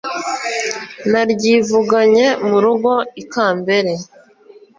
[1.11, 3.91] Naryivuganye mu rugo ikambere